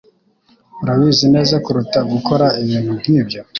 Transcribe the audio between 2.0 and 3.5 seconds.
gukora ibintu nkibyo.